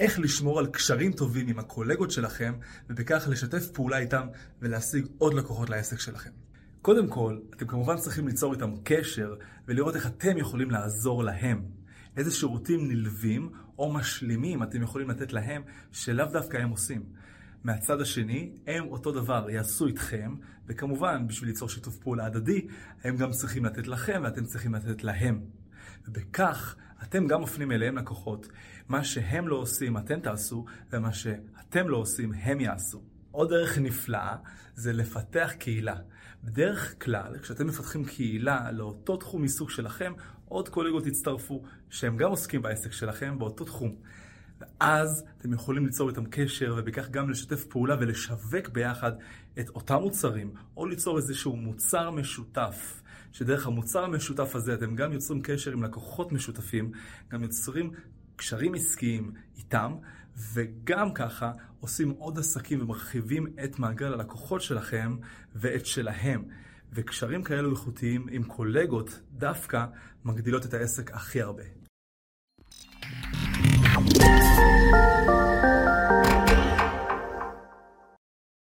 [0.00, 2.54] איך לשמור על קשרים טובים עם הקולגות שלכם,
[2.90, 4.26] ובכך לשתף פעולה איתם
[4.60, 6.30] ולהשיג עוד לקוחות לעסק שלכם.
[6.82, 9.34] קודם כל, אתם כמובן צריכים ליצור איתם קשר
[9.68, 11.64] ולראות איך אתם יכולים לעזור להם.
[12.16, 17.02] איזה שירותים נלווים או משלימים אתם יכולים לתת להם שלאו דווקא הם עושים.
[17.64, 20.34] מהצד השני, הם אותו דבר יעשו איתכם,
[20.66, 22.66] וכמובן, בשביל ליצור שיתוף פעולה הדדי,
[23.04, 25.40] הם גם צריכים לתת לכם ואתם צריכים לתת להם.
[26.08, 28.48] ובכך, אתם גם מפנים אליהם לקוחות.
[28.88, 33.02] מה שהם לא עושים, אתם תעשו, ומה שאתם לא עושים, הם יעשו.
[33.30, 34.36] עוד דרך נפלאה
[34.74, 35.96] זה לפתח קהילה.
[36.44, 40.12] בדרך כלל, כשאתם מפתחים קהילה לאותו תחום עיסוק שלכם,
[40.48, 43.96] עוד קולגות יצטרפו, שהם גם עוסקים בעסק שלכם באותו תחום.
[44.60, 49.12] ואז אתם יכולים ליצור איתם קשר, ובכך גם לשתף פעולה ולשווק ביחד
[49.60, 55.42] את אותם מוצרים, או ליצור איזשהו מוצר משותף, שדרך המוצר המשותף הזה אתם גם יוצרים
[55.42, 56.90] קשר עם לקוחות משותפים,
[57.28, 57.90] גם יוצרים
[58.36, 59.94] קשרים עסקיים איתם,
[60.52, 65.16] וגם ככה עושים עוד עסקים ומרחיבים את מעגל הלקוחות שלכם
[65.54, 66.44] ואת שלהם.
[66.92, 69.86] וקשרים כאלו איכותיים עם קולגות דווקא
[70.24, 71.79] מגדילות את העסק הכי הרבה.